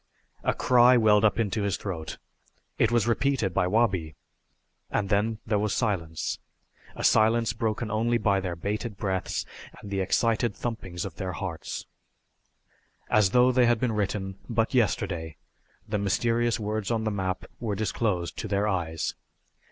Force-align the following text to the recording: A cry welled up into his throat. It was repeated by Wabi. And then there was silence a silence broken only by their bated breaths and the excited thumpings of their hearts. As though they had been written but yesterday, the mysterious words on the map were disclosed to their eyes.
A 0.43 0.55
cry 0.55 0.97
welled 0.97 1.23
up 1.23 1.37
into 1.39 1.61
his 1.61 1.77
throat. 1.77 2.17
It 2.79 2.91
was 2.91 3.05
repeated 3.05 3.53
by 3.53 3.67
Wabi. 3.67 4.15
And 4.89 5.09
then 5.09 5.37
there 5.45 5.59
was 5.59 5.75
silence 5.75 6.39
a 6.95 7.03
silence 7.03 7.53
broken 7.53 7.91
only 7.91 8.17
by 8.17 8.39
their 8.39 8.55
bated 8.55 8.97
breaths 8.97 9.45
and 9.79 9.91
the 9.91 9.99
excited 9.99 10.55
thumpings 10.55 11.05
of 11.05 11.17
their 11.17 11.33
hearts. 11.33 11.85
As 13.11 13.29
though 13.29 13.51
they 13.51 13.67
had 13.67 13.79
been 13.79 13.91
written 13.91 14.39
but 14.49 14.73
yesterday, 14.73 15.37
the 15.87 15.99
mysterious 15.99 16.59
words 16.59 16.89
on 16.89 17.03
the 17.03 17.11
map 17.11 17.45
were 17.59 17.75
disclosed 17.75 18.35
to 18.39 18.47
their 18.47 18.67
eyes. 18.67 19.13